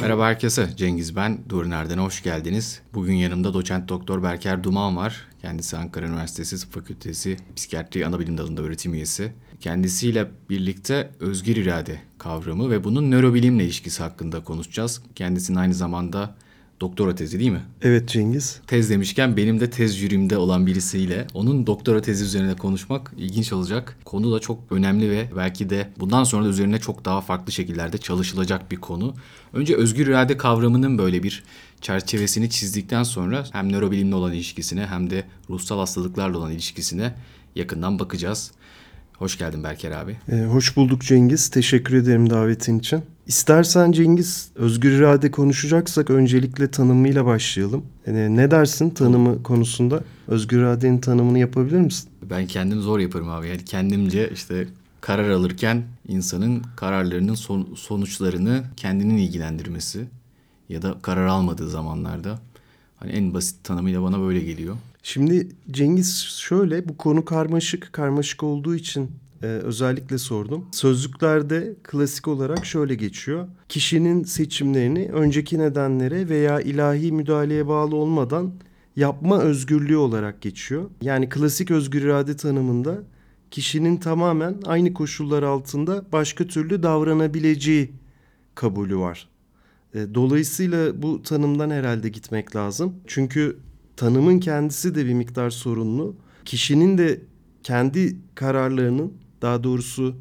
[0.00, 0.68] Merhaba herkese.
[0.76, 1.38] Cengiz ben.
[1.48, 2.82] Durner'den hoş geldiniz.
[2.94, 5.26] Bugün yanımda doçent doktor Berker Duman var.
[5.42, 9.32] Kendisi Ankara Üniversitesi Tıp Fakültesi Psikiyatri Anabilim Dalı'nda öğretim üyesi.
[9.60, 15.02] Kendisiyle birlikte özgür irade kavramı ve bunun nörobilimle ilişkisi hakkında konuşacağız.
[15.14, 16.34] Kendisinin aynı zamanda
[16.80, 17.62] doktora tezi değil mi?
[17.82, 18.60] Evet Cengiz.
[18.66, 23.98] Tez demişken benim de tez jürimde olan birisiyle onun doktora tezi üzerine konuşmak ilginç olacak.
[24.04, 27.98] Konu da çok önemli ve belki de bundan sonra da üzerine çok daha farklı şekillerde
[27.98, 29.14] çalışılacak bir konu.
[29.52, 31.42] Önce özgür irade kavramının böyle bir
[31.80, 37.14] çerçevesini çizdikten sonra hem nörobilimle olan ilişkisine hem de ruhsal hastalıklarla olan ilişkisine
[37.56, 38.50] yakından bakacağız.
[39.18, 40.16] Hoş geldin Berker abi.
[40.28, 41.48] Ee, hoş bulduk Cengiz.
[41.48, 43.02] Teşekkür ederim davetin için.
[43.30, 47.84] İstersen Cengiz özgür irade konuşacaksak öncelikle tanımıyla başlayalım.
[48.06, 50.04] Yani ne dersin tanımı konusunda?
[50.28, 52.10] Özgür iradenin tanımını yapabilir misin?
[52.22, 53.48] Ben kendim zor yaparım abi.
[53.48, 54.68] Yani kendimce işte
[55.00, 60.04] karar alırken insanın kararlarının son, sonuçlarını kendinin ilgilendirmesi
[60.68, 62.38] ya da karar almadığı zamanlarda
[62.96, 64.76] hani en basit tanımıyla bana böyle geliyor.
[65.02, 67.92] Şimdi Cengiz şöyle bu konu karmaşık.
[67.92, 69.10] Karmaşık olduğu için
[69.42, 70.66] e, özellikle sordum.
[70.72, 73.48] Sözlüklerde klasik olarak şöyle geçiyor.
[73.68, 78.52] Kişinin seçimlerini önceki nedenlere veya ilahi müdahaleye bağlı olmadan
[78.96, 80.90] yapma özgürlüğü olarak geçiyor.
[81.02, 82.98] Yani klasik özgür irade tanımında
[83.50, 87.92] kişinin tamamen aynı koşullar altında başka türlü davranabileceği
[88.54, 89.28] kabulü var.
[89.94, 92.94] E, dolayısıyla bu tanımdan herhalde gitmek lazım.
[93.06, 93.58] Çünkü
[93.96, 96.16] tanımın kendisi de bir miktar sorunlu.
[96.44, 97.20] Kişinin de
[97.62, 100.16] kendi kararlarının daha doğrusu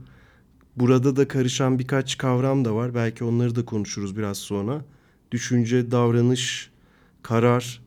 [0.75, 2.95] burada da karışan birkaç kavram da var.
[2.95, 4.81] Belki onları da konuşuruz biraz sonra.
[5.31, 6.69] Düşünce, davranış,
[7.23, 7.81] karar,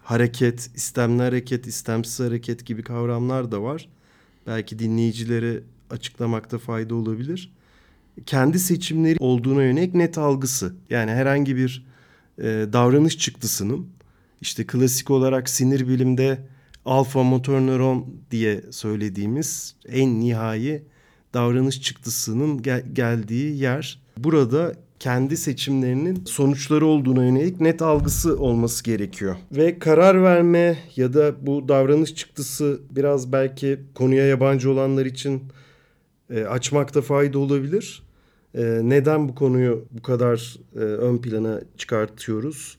[0.00, 3.88] hareket, istemli hareket, istemsiz hareket gibi kavramlar da var.
[4.46, 7.52] Belki dinleyicilere açıklamakta fayda olabilir.
[8.26, 10.74] Kendi seçimleri olduğuna yönelik net algısı.
[10.90, 11.86] Yani herhangi bir
[12.38, 13.88] e, davranış çıktısının
[14.40, 16.38] işte klasik olarak sinir bilimde
[16.84, 20.82] alfa motor nöron diye söylediğimiz en nihai
[21.34, 24.00] davranış çıktısının gel- geldiği yer.
[24.18, 29.36] Burada kendi seçimlerinin sonuçları olduğuna yönelik net algısı olması gerekiyor.
[29.52, 35.42] Ve karar verme ya da bu davranış çıktısı biraz belki konuya yabancı olanlar için
[36.30, 38.02] e, açmakta fayda olabilir.
[38.54, 42.78] E, neden bu konuyu bu kadar e, ön plana çıkartıyoruz?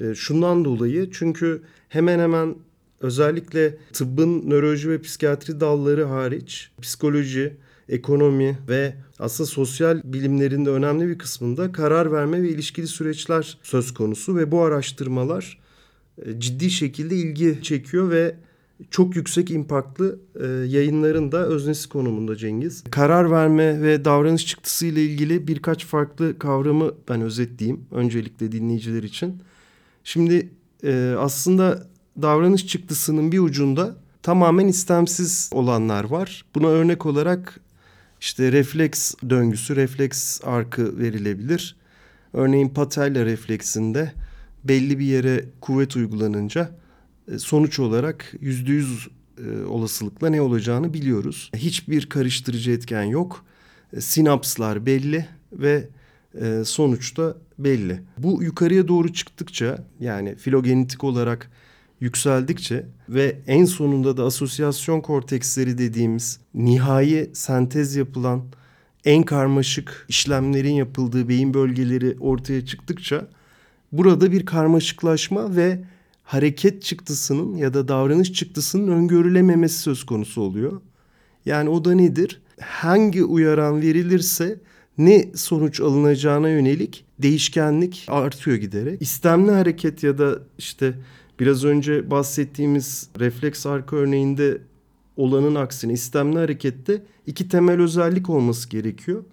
[0.00, 2.54] E, şundan dolayı çünkü hemen hemen
[3.00, 7.56] özellikle tıbbın nöroloji ve psikiyatri dalları hariç psikoloji,
[7.88, 13.94] ekonomi ve aslında sosyal bilimlerin de önemli bir kısmında karar verme ve ilişkili süreçler söz
[13.94, 15.58] konusu ve bu araştırmalar
[16.26, 18.36] e, ciddi şekilde ilgi çekiyor ve
[18.90, 22.84] çok yüksek impaklı e, yayınların da öznesi konumunda Cengiz.
[22.90, 29.42] Karar verme ve davranış çıktısı ile ilgili birkaç farklı kavramı ben özetleyeyim öncelikle dinleyiciler için.
[30.04, 30.50] Şimdi
[30.84, 31.86] e, aslında
[32.22, 36.44] davranış çıktısının bir ucunda tamamen istemsiz olanlar var.
[36.54, 37.60] Buna örnek olarak
[38.20, 41.76] işte refleks döngüsü, refleks arkı verilebilir.
[42.32, 44.12] Örneğin patella refleksinde
[44.64, 46.70] belli bir yere kuvvet uygulanınca
[47.32, 49.08] e, sonuç olarak yüzde yüz
[49.38, 51.50] e, olasılıkla ne olacağını biliyoruz.
[51.56, 53.44] Hiçbir karıştırıcı etken yok.
[53.92, 55.88] E, sinapslar belli ve
[56.64, 58.02] sonuçta belli.
[58.18, 61.50] Bu yukarıya doğru çıktıkça yani filogenetik olarak
[62.00, 68.42] yükseldikçe ve en sonunda da asosyasyon korteksleri dediğimiz nihai sentez yapılan
[69.04, 73.28] en karmaşık işlemlerin yapıldığı beyin bölgeleri ortaya çıktıkça
[73.92, 75.84] burada bir karmaşıklaşma ve
[76.22, 80.80] hareket çıktısının ya da davranış çıktısının öngörülememesi söz konusu oluyor.
[81.46, 82.40] Yani o da nedir?
[82.60, 84.60] Hangi uyaran verilirse
[84.98, 89.02] ne sonuç alınacağına yönelik değişkenlik artıyor giderek.
[89.02, 90.94] İstemli hareket ya da işte
[91.40, 94.62] biraz önce bahsettiğimiz refleks arka örneğinde
[95.16, 99.24] olanın aksine istemli harekette iki temel özellik olması gerekiyor.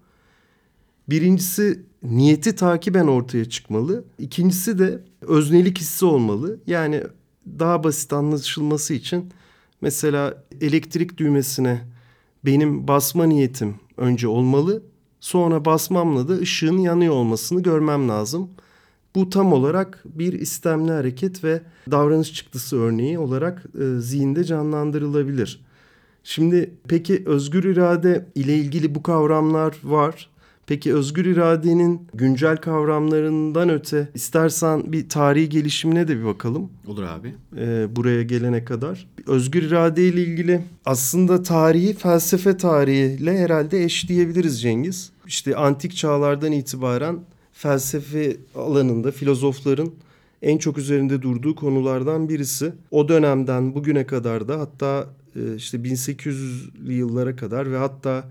[1.10, 4.04] Birincisi niyeti takiben ortaya çıkmalı.
[4.20, 6.60] İkincisi de öznelik hissi olmalı.
[6.68, 7.04] Yani
[7.60, 9.32] daha basit anlaşılması için
[9.82, 11.82] mesela elektrik düğmesine
[12.46, 14.84] benim basma niyetim önce olmalı.
[15.20, 18.50] Sonra basmamla da ışığın yanıyor olmasını görmem lazım.
[19.16, 25.66] Bu tam olarak bir istemli hareket ve davranış çıktısı örneği olarak e, zihinde canlandırılabilir.
[26.24, 30.30] Şimdi peki özgür irade ile ilgili bu kavramlar var.
[30.68, 36.70] Peki özgür iradenin güncel kavramlarından öte istersen bir tarihi gelişimine de bir bakalım.
[36.88, 37.36] Olur abi.
[37.58, 39.08] Ee, buraya gelene kadar.
[39.28, 45.12] Özgür irade ile ilgili aslında tarihi felsefe tarihiyle herhalde eşleyebiliriz Cengiz.
[45.28, 47.20] İşte antik çağlardan itibaren
[47.56, 49.92] felsefe alanında filozofların
[50.42, 52.74] en çok üzerinde durduğu konulardan birisi.
[52.92, 58.28] O dönemden bugüne kadar da hatta e, işte 1800'lü yıllara kadar ve hatta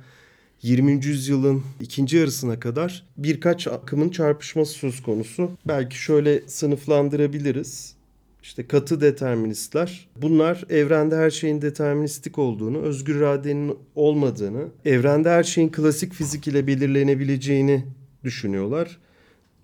[0.62, 0.92] 20.
[0.92, 5.50] yüzyılın ikinci yarısına kadar birkaç akımın çarpışması söz konusu.
[5.68, 7.94] Belki şöyle sınıflandırabiliriz.
[8.42, 10.08] İşte katı deterministler.
[10.22, 16.66] Bunlar evrende her şeyin deterministik olduğunu, özgür iradenin olmadığını, evrende her şeyin klasik fizik ile
[16.66, 17.84] belirlenebileceğini
[18.24, 18.98] düşünüyorlar.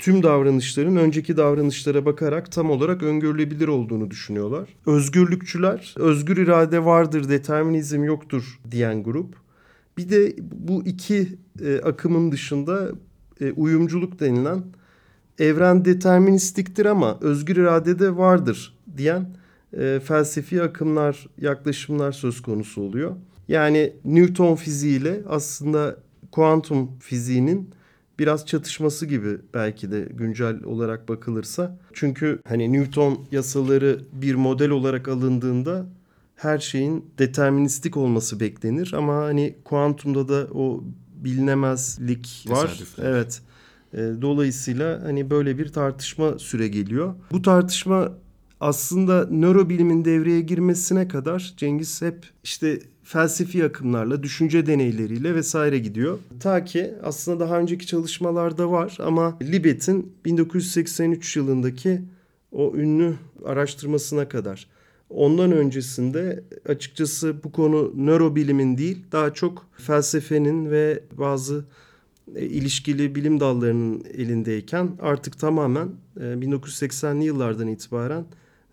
[0.00, 4.68] Tüm davranışların önceki davranışlara bakarak tam olarak öngörülebilir olduğunu düşünüyorlar.
[4.86, 9.34] Özgürlükçüler, özgür irade vardır, determinizm yoktur diyen grup.
[9.98, 12.90] Bir de bu iki e, akımın dışında
[13.40, 14.62] e, uyumculuk denilen
[15.38, 19.36] evren deterministiktir ama özgür irade de vardır diyen
[19.78, 23.16] e, felsefi akımlar, yaklaşımlar söz konusu oluyor.
[23.48, 25.96] Yani Newton fiziğiyle aslında
[26.32, 27.70] kuantum fiziğinin
[28.20, 31.78] biraz çatışması gibi belki de güncel olarak bakılırsa.
[31.92, 35.86] Çünkü hani Newton yasaları bir model olarak alındığında
[36.36, 40.84] her şeyin deterministik olması beklenir ama hani kuantumda da o
[41.14, 42.68] bilinemezlik var.
[42.68, 43.04] Tesadüfler.
[43.04, 43.42] Evet.
[43.94, 47.14] E, dolayısıyla hani böyle bir tartışma süre geliyor.
[47.32, 48.12] Bu tartışma
[48.60, 52.80] aslında nörobilimin devreye girmesine kadar Cengiz hep işte
[53.12, 56.18] felsefi akımlarla, düşünce deneyleriyle vesaire gidiyor.
[56.40, 62.02] Ta ki aslında daha önceki çalışmalarda var ama Libet'in 1983 yılındaki
[62.52, 63.14] o ünlü
[63.44, 64.66] araştırmasına kadar.
[65.08, 71.64] Ondan öncesinde açıkçası bu konu nörobilimin değil daha çok felsefenin ve bazı
[72.34, 78.24] e, ilişkili bilim dallarının elindeyken artık tamamen e, 1980'li yıllardan itibaren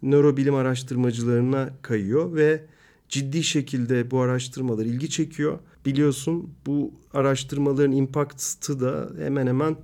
[0.02, 2.62] nörobilim araştırmacılarına kayıyor ve
[3.10, 5.60] ciddi şekilde bu araştırmalar ilgi çekiyor.
[5.86, 9.78] Biliyorsun bu araştırmaların impact'ı da hemen hemen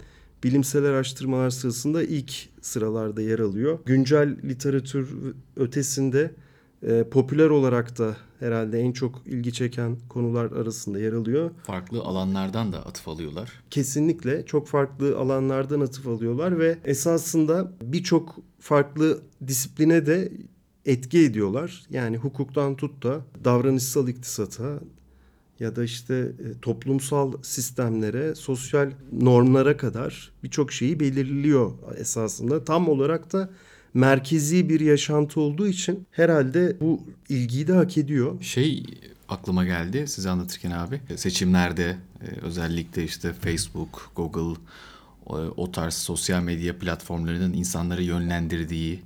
[0.43, 3.79] bilimsel araştırmalar sırasında ilk sıralarda yer alıyor.
[3.85, 5.09] Güncel literatür
[5.55, 6.35] ötesinde
[6.87, 11.51] e, popüler olarak da herhalde en çok ilgi çeken konular arasında yer alıyor.
[11.63, 13.51] Farklı alanlardan da atıf alıyorlar.
[13.69, 20.31] Kesinlikle çok farklı alanlardan atıf alıyorlar ve esasında birçok farklı disipline de
[20.85, 21.83] etki ediyorlar.
[21.89, 24.79] Yani hukuktan tut da davranışsal iktisata
[25.59, 32.63] ya da işte e, toplumsal sistemlere, sosyal normlara kadar birçok şeyi belirliyor esasında.
[32.63, 33.49] Tam olarak da
[33.93, 38.41] merkezi bir yaşantı olduğu için herhalde bu ilgiyi de hak ediyor.
[38.41, 38.85] Şey
[39.29, 41.01] aklıma geldi size anlatırken abi.
[41.15, 44.59] Seçimlerde e, özellikle işte Facebook, Google
[45.25, 48.99] o, o tarz sosyal medya platformlarının insanları yönlendirdiği, e,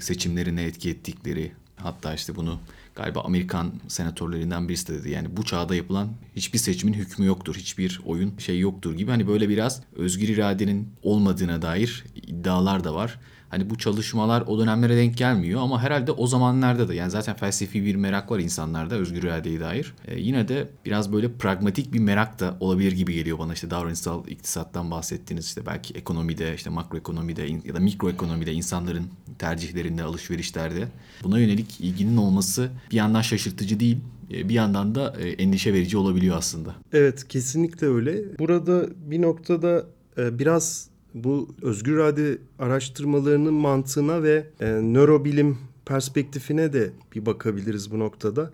[0.00, 2.58] seçimlerine etki ettikleri hatta işte bunu
[2.94, 5.10] galiba Amerikan senatörlerinden birisi de dedi.
[5.10, 7.54] Yani bu çağda yapılan hiçbir seçimin hükmü yoktur.
[7.56, 9.10] Hiçbir oyun şey yoktur gibi.
[9.10, 13.18] Hani böyle biraz özgür iradenin olmadığına dair iddialar da var.
[13.54, 17.84] Hani bu çalışmalar o dönemlere denk gelmiyor ama herhalde o zamanlarda da yani zaten felsefi
[17.84, 19.94] bir merak var insanlarda özgür iradeye dair.
[20.06, 24.28] Ee, yine de biraz böyle pragmatik bir merak da olabilir gibi geliyor bana işte davranışsal
[24.28, 29.06] iktisattan bahsettiğiniz işte belki ekonomide işte makroekonomide ya da mikroekonomide insanların
[29.38, 30.88] tercihlerinde alışverişlerde
[31.24, 33.98] buna yönelik ilginin olması bir yandan şaşırtıcı değil
[34.32, 36.74] e, bir yandan da e, endişe verici olabiliyor aslında.
[36.92, 38.38] Evet kesinlikle öyle.
[38.38, 39.86] Burada bir noktada
[40.18, 47.98] e, biraz bu özgür irade araştırmalarının mantığına ve e, nörobilim perspektifine de bir bakabiliriz bu
[47.98, 48.50] noktada.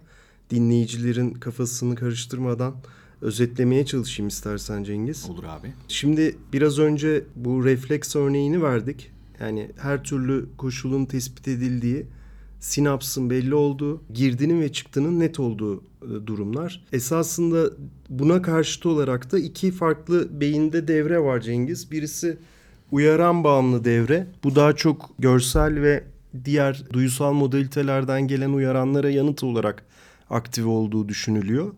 [0.51, 2.75] Dinleyicilerin kafasını karıştırmadan
[3.21, 5.31] özetlemeye çalışayım istersen Cengiz.
[5.31, 5.73] Olur abi.
[5.89, 9.11] Şimdi biraz önce bu refleks örneğini verdik.
[9.41, 12.07] Yani her türlü koşulun tespit edildiği,
[12.61, 16.85] sinapsın belli olduğu, girdinin ve çıktının net olduğu e, durumlar.
[16.93, 17.71] Esasında
[18.09, 21.91] buna karşıt olarak da iki farklı beyinde devre var Cengiz.
[21.91, 22.39] Birisi
[22.91, 24.27] uyaran bağımlı devre.
[24.45, 26.05] Bu daha çok görsel ve
[26.45, 29.85] diğer duyusal modalitelerden gelen uyaranlara yanıt olarak
[30.31, 31.73] aktive olduğu düşünülüyor.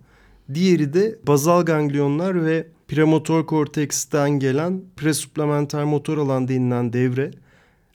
[0.54, 7.30] Diğeri de bazal ganglionlar ve premotor korteksten gelen presuplementer motor alan denilen devre.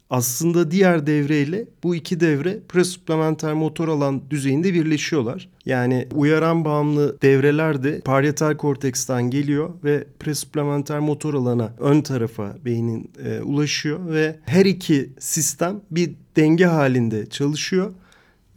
[0.09, 5.49] Aslında diğer devreyle bu iki devre presuplementer motor alan düzeyinde birleşiyorlar.
[5.65, 13.11] Yani uyaran bağımlı devreler de parietal korteksten geliyor ve presuplementer motor alana ön tarafa beynin
[13.25, 17.91] e, ulaşıyor ve her iki sistem bir denge halinde çalışıyor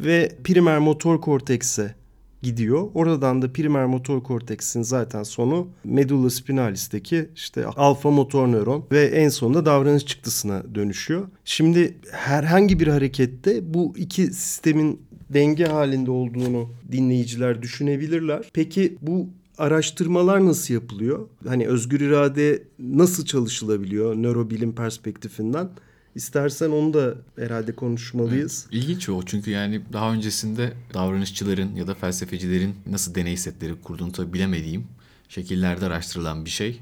[0.00, 1.94] ve primer motor kortekse
[2.42, 2.88] gidiyor.
[2.94, 9.28] Oradan da primer motor korteksin zaten sonu medulla spinalis'teki işte alfa motor nöron ve en
[9.28, 11.28] sonunda davranış çıktısına dönüşüyor.
[11.44, 15.00] Şimdi herhangi bir harekette bu iki sistemin
[15.34, 18.50] denge halinde olduğunu dinleyiciler düşünebilirler.
[18.52, 19.28] Peki bu
[19.58, 21.28] araştırmalar nasıl yapılıyor?
[21.48, 25.68] Hani özgür irade nasıl çalışılabiliyor nörobilim perspektifinden?
[26.14, 28.66] İstersen onu da herhalde konuşmalıyız.
[28.72, 34.12] Evet, ilginç o çünkü yani daha öncesinde davranışçıların ya da felsefecilerin nasıl deney setleri kurduğunu
[34.12, 34.86] tabii bilemediğim
[35.28, 36.80] şekillerde araştırılan bir şey.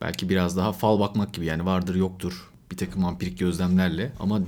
[0.00, 4.40] Belki biraz daha fal bakmak gibi yani vardır yoktur bir takım ampirik gözlemlerle ama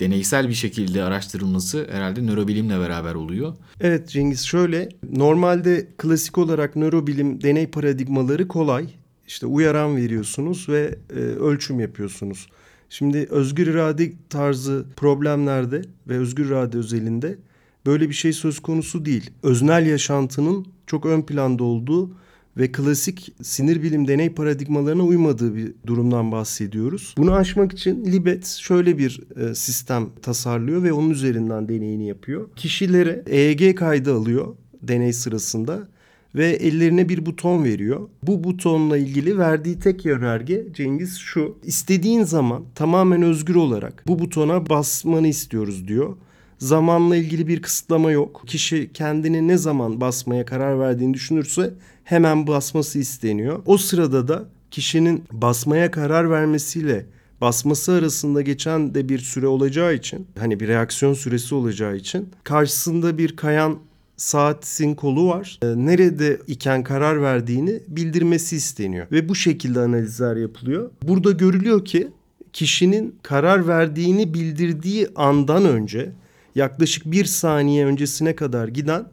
[0.00, 3.54] deneysel bir şekilde araştırılması herhalde nörobilimle beraber oluyor.
[3.80, 8.86] Evet Cengiz şöyle normalde klasik olarak nörobilim deney paradigmaları kolay.
[9.26, 12.48] İşte uyaran veriyorsunuz ve e, ölçüm yapıyorsunuz.
[12.90, 17.38] Şimdi özgür irade tarzı problemlerde ve özgür irade özelinde
[17.86, 19.30] böyle bir şey söz konusu değil.
[19.42, 22.10] Öznel yaşantının çok ön planda olduğu
[22.56, 27.14] ve klasik sinir bilim deney paradigmalarına uymadığı bir durumdan bahsediyoruz.
[27.18, 32.48] Bunu aşmak için Libet şöyle bir e, sistem tasarlıyor ve onun üzerinden deneyini yapıyor.
[32.56, 35.88] Kişilere EEG kaydı alıyor deney sırasında
[36.34, 38.08] ve ellerine bir buton veriyor.
[38.22, 41.58] Bu butonla ilgili verdiği tek yönerge Cengiz şu.
[41.62, 46.16] İstediğin zaman tamamen özgür olarak bu butona basmanı istiyoruz diyor.
[46.58, 48.42] Zamanla ilgili bir kısıtlama yok.
[48.46, 53.62] Kişi kendini ne zaman basmaya karar verdiğini düşünürse hemen basması isteniyor.
[53.66, 57.06] O sırada da kişinin basmaya karar vermesiyle
[57.40, 63.18] basması arasında geçen de bir süre olacağı için hani bir reaksiyon süresi olacağı için karşısında
[63.18, 63.78] bir kayan
[64.18, 65.58] saatin kolu var.
[65.62, 70.90] Ee, nerede iken karar verdiğini bildirmesi isteniyor ve bu şekilde analizler yapılıyor.
[71.02, 72.08] Burada görülüyor ki
[72.52, 76.12] kişinin karar verdiğini bildirdiği andan önce
[76.54, 79.04] yaklaşık bir saniye öncesine kadar giden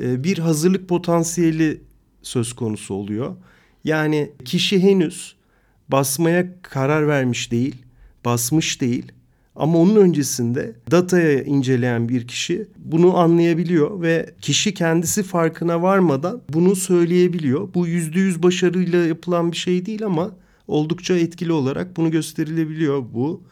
[0.00, 1.80] e, bir hazırlık potansiyeli
[2.22, 3.36] söz konusu oluyor.
[3.84, 5.36] Yani kişi henüz
[5.88, 7.76] basmaya karar vermiş değil,
[8.24, 9.12] basmış değil
[9.56, 16.76] ama onun öncesinde dataya inceleyen bir kişi bunu anlayabiliyor ve kişi kendisi farkına varmadan bunu
[16.76, 17.74] söyleyebiliyor.
[17.74, 20.30] Bu yüzde yüz başarıyla yapılan bir şey değil ama
[20.68, 23.42] oldukça etkili olarak bunu gösterilebiliyor bu.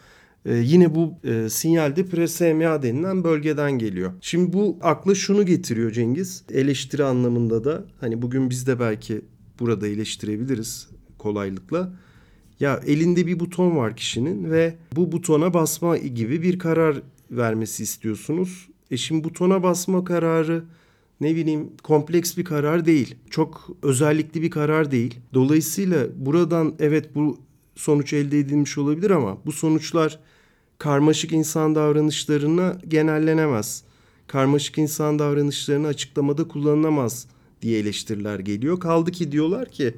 [0.45, 4.13] Ee, yine bu e, sinyalde presema denilen bölgeden geliyor.
[4.21, 6.45] Şimdi bu akla şunu getiriyor Cengiz.
[6.53, 9.21] Eleştiri anlamında da hani bugün biz de belki
[9.61, 10.89] burada eleştirebiliriz
[11.19, 11.93] kolaylıkla.
[12.61, 18.69] Ya elinde bir buton var kişinin ve bu butona basma gibi bir karar vermesi istiyorsunuz.
[18.91, 20.65] E şimdi butona basma kararı
[21.21, 23.15] ne bileyim kompleks bir karar değil.
[23.31, 25.19] Çok özellikli bir karar değil.
[25.35, 27.39] Dolayısıyla buradan evet bu
[27.77, 30.19] sonuç elde edilmiş olabilir ama bu sonuçlar
[30.79, 33.85] karmaşık insan davranışlarına genellenemez.
[34.27, 37.27] Karmaşık insan davranışlarını açıklamada kullanılamaz
[37.63, 38.81] diye eleştiriler geliyor.
[38.81, 39.95] Kaldı ki diyorlar ki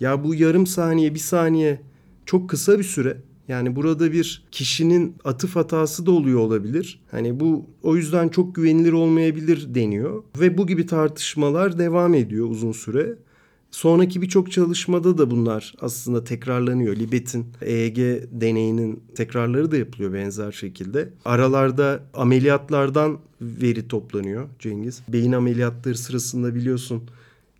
[0.00, 1.80] ya bu yarım saniye bir saniye
[2.26, 3.16] çok kısa bir süre.
[3.48, 7.00] Yani burada bir kişinin atıf hatası da oluyor olabilir.
[7.10, 12.72] Hani bu o yüzden çok güvenilir olmayabilir deniyor ve bu gibi tartışmalar devam ediyor uzun
[12.72, 13.16] süre.
[13.70, 16.96] Sonraki birçok çalışmada da bunlar aslında tekrarlanıyor.
[16.96, 17.96] Libet'in EEG
[18.32, 21.12] deneyinin tekrarları da yapılıyor benzer şekilde.
[21.24, 25.02] Aralarda ameliyatlardan veri toplanıyor Cengiz.
[25.08, 27.02] Beyin ameliyatları sırasında biliyorsun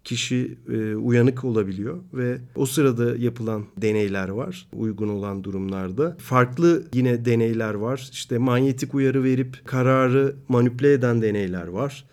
[0.05, 6.17] kişi e, uyanık olabiliyor ve o sırada yapılan deneyler var uygun olan durumlarda.
[6.21, 8.09] Farklı yine deneyler var.
[8.13, 12.05] İşte manyetik uyarı verip kararı manipüle eden deneyler var.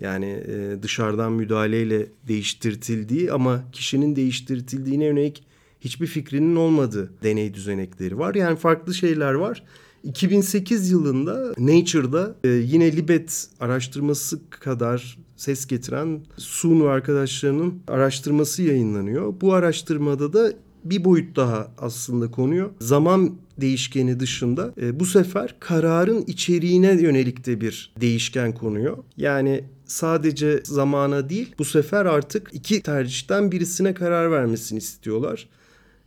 [0.00, 5.42] Yani e, dışarıdan müdahaleyle değiştirtildiği ama kişinin değiştirtildiğine yönelik
[5.80, 8.34] hiçbir fikrinin olmadığı deney düzenekleri var.
[8.34, 9.62] Yani farklı şeyler var.
[10.06, 19.34] 2008 yılında Nature'da e, yine Libet araştırması kadar ses getiren Sun ve arkadaşlarının araştırması yayınlanıyor.
[19.40, 20.52] Bu araştırmada da
[20.84, 22.70] bir boyut daha aslında konuyor.
[22.80, 28.98] Zaman değişkeni dışında e, bu sefer kararın içeriğine yönelik de bir değişken konuyor.
[29.16, 35.48] Yani sadece zamana değil bu sefer artık iki tercihten birisine karar vermesini istiyorlar.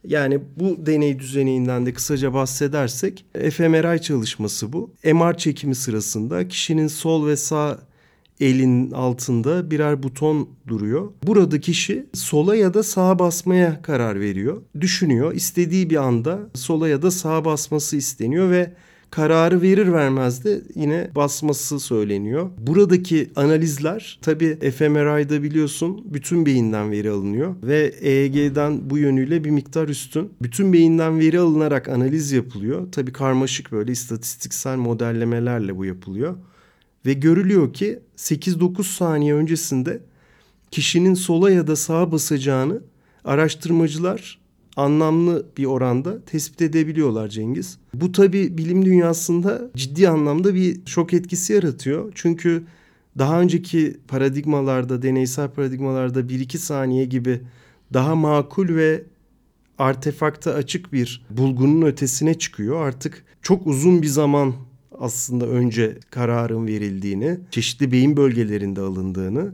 [0.03, 4.91] Yani bu deney düzeneğinden de kısaca bahsedersek fMRI çalışması bu.
[5.03, 7.79] MR çekimi sırasında kişinin sol ve sağ
[8.39, 11.11] elin altında birer buton duruyor.
[11.23, 14.61] Burada kişi sola ya da sağa basmaya karar veriyor.
[14.81, 15.33] Düşünüyor.
[15.33, 18.73] İstediği bir anda sola ya da sağa basması isteniyor ve
[19.11, 22.49] kararı verir vermez de yine basması söyleniyor.
[22.57, 29.87] Buradaki analizler tabi fMRI'da biliyorsun bütün beyinden veri alınıyor ve EEG'den bu yönüyle bir miktar
[29.87, 30.33] üstün.
[30.41, 32.91] Bütün beyinden veri alınarak analiz yapılıyor.
[32.91, 36.35] Tabi karmaşık böyle istatistiksel modellemelerle bu yapılıyor.
[37.05, 40.01] Ve görülüyor ki 8-9 saniye öncesinde
[40.71, 42.81] kişinin sola ya da sağa basacağını
[43.23, 44.39] araştırmacılar
[44.79, 47.77] anlamlı bir oranda tespit edebiliyorlar Cengiz.
[47.93, 52.11] Bu tabi bilim dünyasında ciddi anlamda bir şok etkisi yaratıyor.
[52.15, 52.63] Çünkü
[53.17, 57.41] daha önceki paradigmalarda, deneysel paradigmalarda 1-2 saniye gibi
[57.93, 59.03] daha makul ve
[59.77, 62.87] artefakta açık bir bulgunun ötesine çıkıyor.
[62.87, 64.53] Artık çok uzun bir zaman
[64.99, 69.53] aslında önce kararın verildiğini, çeşitli beyin bölgelerinde alındığını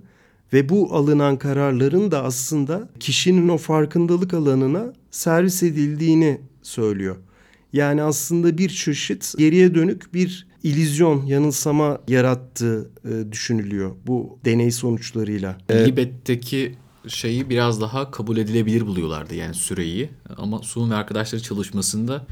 [0.53, 7.15] ve bu alınan kararların da aslında kişinin o farkındalık alanına servis edildiğini söylüyor.
[7.73, 15.57] Yani aslında bir çeşit geriye dönük bir ilizyon, yanılsama yarattığı e, düşünülüyor bu deney sonuçlarıyla.
[15.71, 16.75] Libet'teki
[17.07, 20.09] şeyi biraz daha kabul edilebilir buluyorlardı yani süreyi.
[20.37, 22.25] Ama Sun ve arkadaşları çalışmasında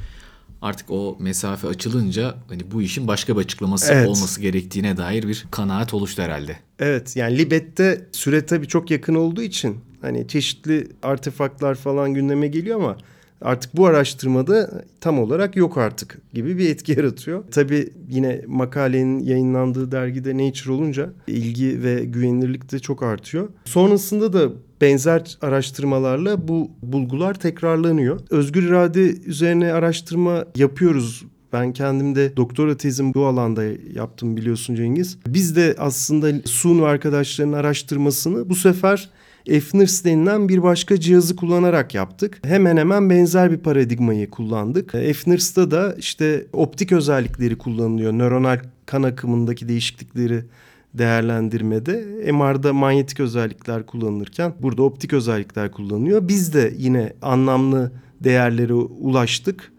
[0.61, 4.07] artık o mesafe açılınca hani bu işin başka bir açıklaması Evet.
[4.07, 6.57] olması gerektiğine dair bir kanaat oluştu herhalde.
[6.79, 12.79] Evet yani Libet'te süre tabii çok yakın olduğu için hani çeşitli artefaktlar falan gündeme geliyor
[12.79, 12.97] ama
[13.41, 17.43] artık bu araştırmada tam olarak yok artık gibi bir etki yaratıyor.
[17.51, 23.49] Tabii yine makalenin yayınlandığı dergide Nature olunca ilgi ve güvenilirlik de çok artıyor.
[23.65, 24.49] Sonrasında da
[24.81, 28.19] benzer araştırmalarla bu bulgular tekrarlanıyor.
[28.29, 35.17] Özgür irade üzerine araştırma yapıyoruz ben kendim de doktora tezim bu alanda yaptım biliyorsun Cengiz.
[35.27, 39.09] Biz de aslında Sun ve arkadaşlarının araştırmasını bu sefer
[39.45, 42.39] FNIRS denilen bir başka cihazı kullanarak yaptık.
[42.43, 44.91] Hemen hemen benzer bir paradigmayı kullandık.
[44.91, 48.13] FNIRS'ta da işte optik özellikleri kullanılıyor.
[48.13, 50.43] Nöronal kan akımındaki değişiklikleri
[50.93, 56.27] değerlendirmede MR'da manyetik özellikler kullanılırken burada optik özellikler kullanılıyor.
[56.27, 57.91] Biz de yine anlamlı
[58.23, 59.71] değerlere ulaştık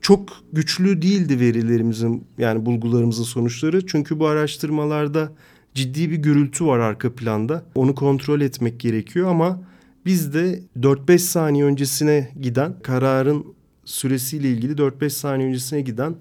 [0.00, 3.86] çok güçlü değildi verilerimizin yani bulgularımızın sonuçları.
[3.86, 5.32] Çünkü bu araştırmalarda
[5.76, 7.62] ciddi bir gürültü var arka planda.
[7.74, 9.60] Onu kontrol etmek gerekiyor ama
[10.06, 13.46] biz de 4-5 saniye öncesine giden kararın
[13.84, 16.16] süresiyle ilgili 4-5 saniye öncesine giden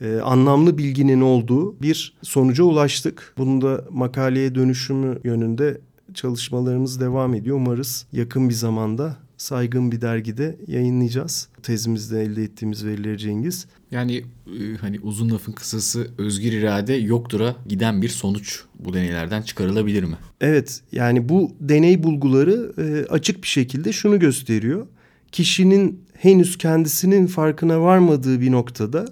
[0.00, 3.34] e, anlamlı bilginin olduğu bir sonuca ulaştık.
[3.38, 5.80] Bunun da makaleye dönüşümü yönünde
[6.14, 7.56] çalışmalarımız devam ediyor.
[7.56, 11.48] Umarız yakın bir zamanda saygın bir dergide yayınlayacağız.
[11.62, 13.66] Tezimizde elde ettiğimiz verileri Cengiz.
[13.90, 14.16] Yani
[14.46, 20.16] e, hani uzun lafın kısası özgür irade yoktura giden bir sonuç bu deneylerden çıkarılabilir mi?
[20.40, 24.86] Evet yani bu deney bulguları e, açık bir şekilde şunu gösteriyor.
[25.32, 29.04] Kişinin henüz kendisinin farkına varmadığı bir noktada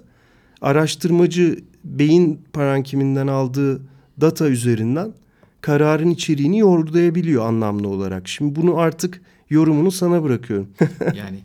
[0.61, 3.81] araştırmacı beyin parankiminden aldığı
[4.21, 5.13] data üzerinden
[5.61, 8.27] kararın içeriğini yorumlayabiliyor anlamlı olarak.
[8.27, 9.21] Şimdi bunu artık
[9.53, 10.67] yorumunu sana bırakıyorum.
[11.15, 11.39] Yani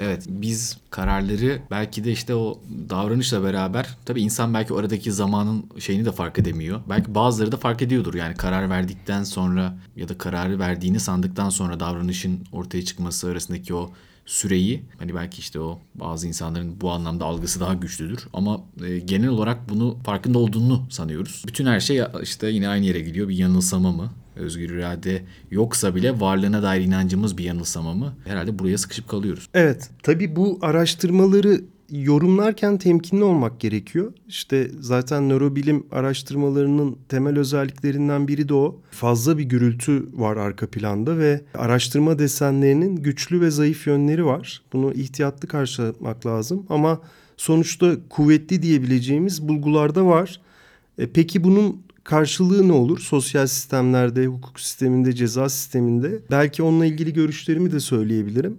[0.00, 6.04] evet biz kararları belki de işte o davranışla beraber tabii insan belki aradaki zamanın şeyini
[6.04, 6.80] de fark edemiyor.
[6.88, 8.14] Belki bazıları da fark ediyordur.
[8.14, 13.90] Yani karar verdikten sonra ya da kararı verdiğini sandıktan sonra davranışın ortaya çıkması arasındaki o
[14.26, 19.28] süreyi hani belki işte o bazı insanların bu anlamda algısı daha güçlüdür ama e, genel
[19.28, 21.42] olarak bunu farkında olduğunu sanıyoruz.
[21.46, 23.28] Bütün her şey işte yine aynı yere gidiyor.
[23.28, 24.10] Bir yanılsama mı?
[24.36, 28.14] Özgür irade yoksa bile varlığına dair inancımız bir yanılsama mı?
[28.24, 29.48] Herhalde buraya sıkışıp kalıyoruz.
[29.54, 31.60] Evet, tabii bu araştırmaları
[31.92, 34.12] yorumlarken temkinli olmak gerekiyor.
[34.28, 38.80] İşte zaten nörobilim araştırmalarının temel özelliklerinden biri de o.
[38.90, 44.62] Fazla bir gürültü var arka planda ve araştırma desenlerinin güçlü ve zayıf yönleri var.
[44.72, 47.00] Bunu ihtiyatlı karşılamak lazım ama
[47.36, 50.40] sonuçta kuvvetli diyebileceğimiz bulgular da var.
[50.98, 52.98] E, peki bunun karşılığı ne olur?
[52.98, 56.18] Sosyal sistemlerde, hukuk sisteminde, ceza sisteminde.
[56.30, 58.58] Belki onunla ilgili görüşlerimi de söyleyebilirim.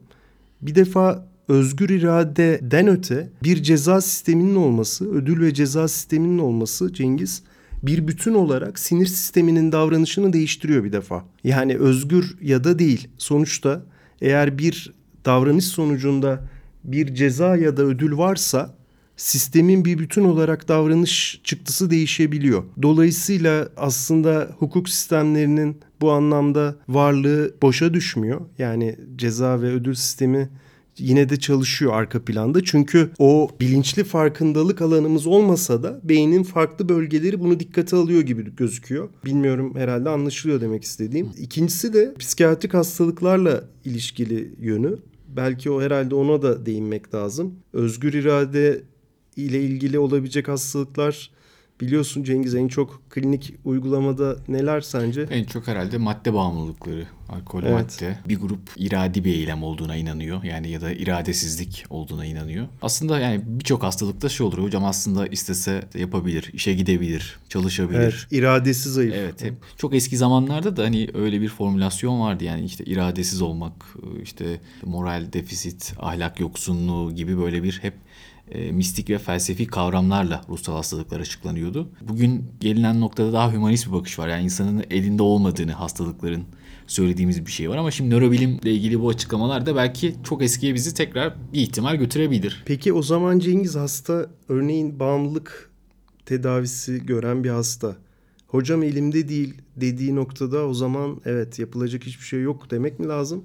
[0.62, 7.44] Bir defa özgür iradeden öte bir ceza sisteminin olması, ödül ve ceza sisteminin olması Cengiz
[7.84, 11.26] bir bütün olarak sinir sisteminin davranışını değiştiriyor bir defa.
[11.44, 13.08] Yani özgür ya da değil.
[13.18, 13.84] Sonuçta
[14.22, 14.94] eğer bir
[15.26, 16.48] davranış sonucunda
[16.84, 18.76] bir ceza ya da ödül varsa
[19.18, 22.64] sistemin bir bütün olarak davranış çıktısı değişebiliyor.
[22.82, 28.42] Dolayısıyla aslında hukuk sistemlerinin bu anlamda varlığı boşa düşmüyor.
[28.58, 30.50] Yani ceza ve ödül sistemi
[30.98, 32.64] yine de çalışıyor arka planda.
[32.64, 39.10] Çünkü o bilinçli farkındalık alanımız olmasa da beynin farklı bölgeleri bunu dikkate alıyor gibi gözüküyor.
[39.26, 41.30] Bilmiyorum herhalde anlaşılıyor demek istediğim.
[41.38, 44.98] İkincisi de psikiyatrik hastalıklarla ilişkili yönü.
[45.36, 47.54] Belki o herhalde ona da değinmek lazım.
[47.74, 48.82] Özgür irade
[49.36, 51.30] ile ilgili olabilecek hastalıklar
[51.82, 55.22] biliyorsun Cengiz en çok klinik uygulamada neler sence?
[55.32, 57.74] En çok herhalde madde bağımlılıkları alkol Evet.
[57.74, 60.44] madde bir grup iradi bir eylem olduğuna inanıyor.
[60.44, 62.68] Yani ya da iradesizlik olduğuna inanıyor.
[62.82, 64.58] Aslında yani birçok hastalıkta şey olur.
[64.58, 68.00] Hocam aslında istese yapabilir, işe gidebilir, çalışabilir.
[68.00, 69.16] Evet, iradesi zayıf.
[69.18, 73.86] Evet hep çok eski zamanlarda da hani öyle bir formülasyon vardı yani işte iradesiz olmak
[74.24, 77.94] işte moral defisit ahlak yoksunluğu gibi böyle bir hep
[78.54, 81.90] e, mistik ve felsefi kavramlarla ruhsal hastalıklar açıklanıyordu.
[82.02, 86.44] Bugün gelinen noktada daha hümanist bir bakış var yani insanın elinde olmadığını hastalıkların
[86.88, 90.94] söylediğimiz bir şey var ama şimdi nörobilimle ilgili bu açıklamalar da belki çok eskiye bizi
[90.94, 92.64] tekrar bir ihtimal götürebilir.
[92.66, 95.72] Peki o zaman Cengiz hasta örneğin bağımlılık
[96.26, 97.96] tedavisi gören bir hasta.
[98.48, 103.44] Hocam elimde değil dediği noktada o zaman evet yapılacak hiçbir şey yok demek mi lazım?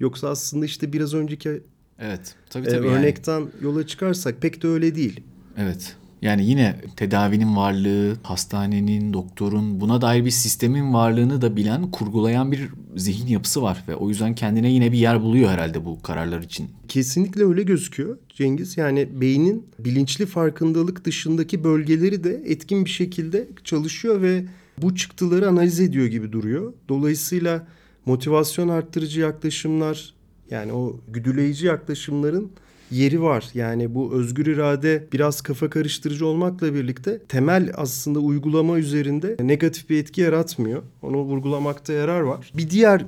[0.00, 1.62] Yoksa aslında işte biraz önceki
[1.98, 2.86] Evet tabii e, tabii.
[2.86, 2.98] yani.
[2.98, 5.20] örnekten yola çıkarsak pek de öyle değil.
[5.56, 5.96] Evet.
[6.22, 12.68] Yani yine tedavinin varlığı, hastanenin, doktorun buna dair bir sistemin varlığını da bilen, kurgulayan bir
[12.96, 16.70] zihin yapısı var ve o yüzden kendine yine bir yer buluyor herhalde bu kararlar için.
[16.88, 18.76] Kesinlikle öyle gözüküyor Cengiz.
[18.76, 24.44] Yani beynin bilinçli farkındalık dışındaki bölgeleri de etkin bir şekilde çalışıyor ve
[24.82, 26.72] bu çıktıları analiz ediyor gibi duruyor.
[26.88, 27.66] Dolayısıyla
[28.06, 30.14] motivasyon arttırıcı yaklaşımlar
[30.50, 32.50] yani o güdüleyici yaklaşımların
[32.90, 33.44] yeri var.
[33.54, 39.98] Yani bu özgür irade biraz kafa karıştırıcı olmakla birlikte temel aslında uygulama üzerinde negatif bir
[39.98, 40.82] etki yaratmıyor.
[41.02, 42.50] Onu vurgulamakta yarar var.
[42.54, 43.04] Bir diğer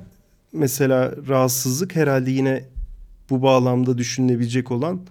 [0.53, 2.63] mesela rahatsızlık herhalde yine
[3.29, 5.01] bu bağlamda düşünülebilecek olan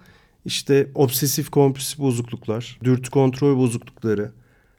[0.45, 4.31] işte obsesif kompulsif bozukluklar, dürtü kontrol bozuklukları,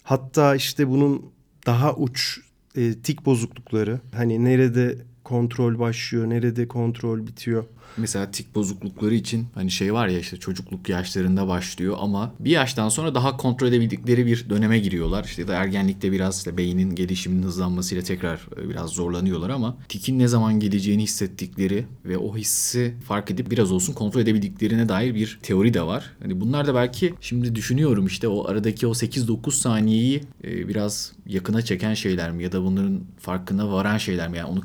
[0.02, 1.22] hatta işte bunun
[1.66, 2.40] daha uç
[2.76, 4.00] e, tik bozuklukları.
[4.14, 7.64] Hani nerede kontrol başlıyor, nerede kontrol bitiyor.
[7.96, 12.88] Mesela tik bozuklukları için hani şey var ya işte çocukluk yaşlarında başlıyor ama bir yaştan
[12.88, 15.24] sonra daha kontrol edebildikleri bir döneme giriyorlar.
[15.24, 20.28] İşte da ergenlikte biraz işte beynin gelişiminin hızlanmasıyla tekrar e, biraz zorlanıyorlar ama tikin ne
[20.28, 25.74] zaman geleceğini hissettikleri ve o hissi fark edip biraz olsun kontrol edebildiklerine dair bir teori
[25.74, 26.12] de var.
[26.22, 31.62] Hani bunlar da belki şimdi düşünüyorum işte o aradaki o 8-9 saniyeyi e, biraz yakına
[31.62, 34.38] çeken şeyler mi ya da bunların farkına varan şeyler mi?
[34.38, 34.60] Yani onu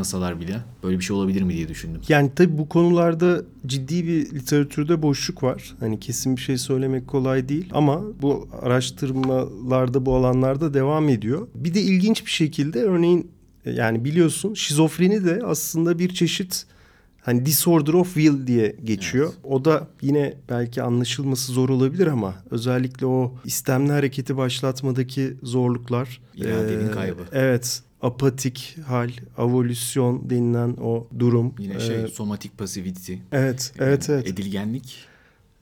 [0.00, 2.00] kapatamasalar bile böyle bir şey olabilir mi diye düşündüm.
[2.08, 5.74] Yani tabii bu konularda ciddi bir literatürde boşluk var.
[5.80, 11.48] Hani kesin bir şey söylemek kolay değil ama bu araştırmalarda bu alanlarda devam ediyor.
[11.54, 13.30] Bir de ilginç bir şekilde örneğin
[13.64, 16.66] yani biliyorsun şizofreni de aslında bir çeşit
[17.20, 19.26] hani disorder of will diye geçiyor.
[19.26, 19.44] Evet.
[19.44, 26.20] O da yine belki anlaşılması zor olabilir ama özellikle o istemli hareketi başlatmadaki zorluklar.
[26.34, 27.22] İradenin eee, kaybı.
[27.32, 31.54] Evet apatik hal, avolüsyon denilen o durum.
[31.58, 33.14] Yine şey Ee, somatik passivity.
[33.32, 34.26] evet, yani evet, evet.
[34.28, 34.96] Edilgenlik.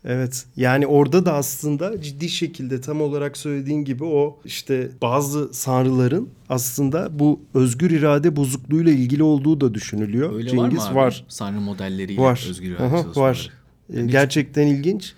[0.05, 0.47] Evet.
[0.57, 7.19] Yani orada da aslında ciddi şekilde tam olarak söylediğin gibi o işte bazı sanrıların aslında
[7.19, 10.33] bu özgür irade bozukluğuyla ilgili olduğu da düşünülüyor.
[10.35, 10.95] Öyle Cengiz var mı abi?
[10.97, 11.25] var.
[11.29, 12.47] Sanrı modelleriyle Var.
[12.51, 13.51] özgür irade Aha, var.
[13.95, 15.13] Ee, Gerçekten ilginç.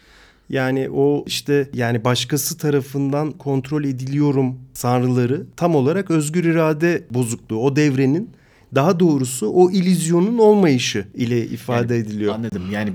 [0.50, 7.58] Yani o işte yani başkası tarafından kontrol ediliyorum sanrıları tam olarak özgür irade bozukluğu.
[7.58, 8.30] O devrenin
[8.74, 12.34] daha doğrusu o illüzyonun olmayışı ile ifade Yani ediliyor.
[12.34, 12.62] Anladım.
[12.72, 12.92] Yani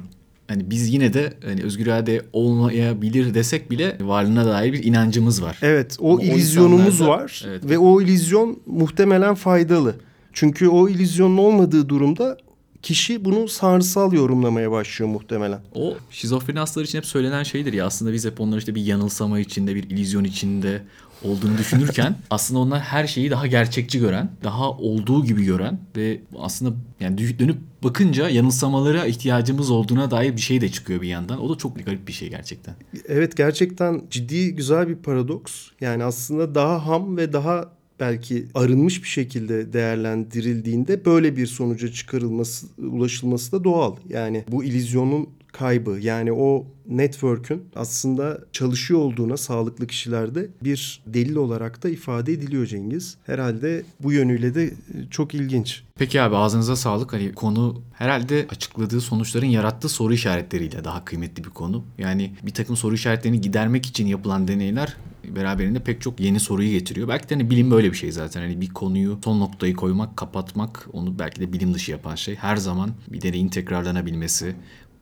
[0.48, 5.60] hani biz yine de hani özgür irade olmayabilir desek bile varlığına dair bir inancımız var.
[5.62, 7.70] Evet, o Ama o illüzyonumuz insanlarda- var Evet.
[7.70, 9.96] ve o illüzyon muhtemelen faydalı.
[10.34, 12.38] Çünkü o illüzyonun olmadığı durumda
[12.86, 15.60] kişi bunu sanrısal yorumlamaya başlıyor muhtemelen.
[15.76, 19.40] O şizofreni hastalar için hep söylenen şeydir ya aslında biz hep onları işte bir yanılsama
[19.40, 20.82] içinde bir illüzyon içinde
[21.24, 26.76] olduğunu düşünürken aslında onlar her şeyi daha gerçekçi gören, daha olduğu gibi gören ve aslında
[27.00, 31.42] yani dönüp bakınca yanılsamalara ihtiyacımız olduğuna dair bir şey de çıkıyor bir yandan.
[31.42, 32.76] O da çok garip bir şey gerçekten.
[33.08, 35.68] Evet gerçekten ciddi güzel bir paradoks.
[35.82, 42.68] Yani aslında daha ham ve daha belki arınmış bir şekilde değerlendirildiğinde böyle bir sonuca çıkarılması,
[42.78, 43.96] ulaşılması da doğal.
[44.10, 51.84] Yani bu illüzyonun kaybı yani o network'ün aslında çalışıyor olduğuna sağlıklı kişilerde bir delil olarak
[51.84, 53.18] da ifade ediliyor Cengiz.
[53.26, 54.74] Herhalde bu yönüyle de
[55.12, 55.84] çok ilginç.
[55.98, 57.14] Peki abi ağzınıza sağlık.
[57.14, 61.84] Hani konu herhalde açıkladığı sonuçların yarattığı soru işaretleriyle daha kıymetli bir konu.
[61.98, 64.98] Yani bir takım soru işaretlerini gidermek için yapılan deneyler
[65.36, 67.08] beraberinde pek çok yeni soruyu getiriyor.
[67.08, 68.42] Belki de hani bilim böyle bir şey zaten.
[68.42, 72.36] Hani bir konuyu son noktayı koymak, kapatmak onu belki de bilim dışı yapan şey.
[72.36, 74.56] Her zaman bir deneyin tekrarlanabilmesi,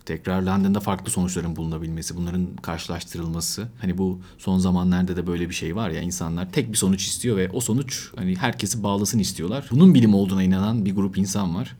[0.05, 3.67] tekrarlandığında farklı sonuçların bulunabilmesi, bunların karşılaştırılması.
[3.81, 7.37] Hani bu son zamanlarda da böyle bir şey var ya insanlar tek bir sonuç istiyor
[7.37, 9.67] ve o sonuç hani herkesi bağlasın istiyorlar.
[9.71, 11.75] Bunun bilim olduğuna inanan bir grup insan var.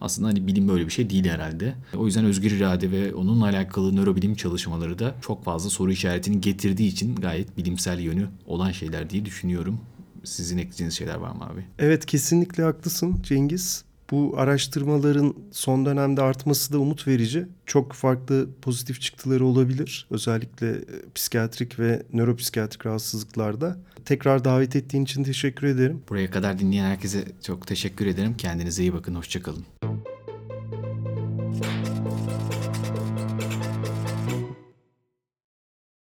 [0.00, 1.74] Aslında hani bilim böyle bir şey değil herhalde.
[1.96, 6.88] O yüzden özgür irade ve onunla alakalı nörobilim çalışmaları da çok fazla soru işaretini getirdiği
[6.88, 9.80] için gayet bilimsel yönü olan şeyler diye düşünüyorum.
[10.24, 11.64] Sizin ekleyeceğiniz şeyler var mı abi?
[11.78, 13.84] Evet kesinlikle haklısın Cengiz.
[14.10, 17.46] Bu araştırmaların son dönemde artması da umut verici.
[17.66, 20.06] Çok farklı pozitif çıktıları olabilir.
[20.10, 23.78] Özellikle e, psikiyatrik ve nöropsikiyatrik rahatsızlıklarda.
[24.04, 26.02] Tekrar davet ettiğin için teşekkür ederim.
[26.08, 28.34] Buraya kadar dinleyen herkese çok teşekkür ederim.
[28.38, 29.14] Kendinize iyi bakın.
[29.14, 29.64] Hoşçakalın.